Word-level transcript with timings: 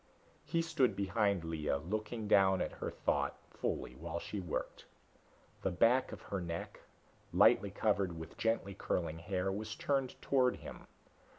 He 0.43 0.63
stood 0.63 0.95
behind 0.95 1.43
Lea, 1.43 1.75
looking 1.75 2.27
down 2.27 2.59
at 2.59 2.71
her 2.71 2.89
thoughtfully 2.89 3.93
while 3.93 4.17
she 4.17 4.39
worked. 4.39 4.85
The 5.61 5.69
back 5.69 6.11
of 6.11 6.23
her 6.23 6.41
neck, 6.41 6.79
lightly 7.31 7.69
covered 7.69 8.17
with 8.17 8.35
gently 8.35 8.73
curling 8.73 9.19
hair, 9.19 9.51
was 9.51 9.75
turned 9.75 10.19
toward 10.19 10.55
him. 10.55 10.87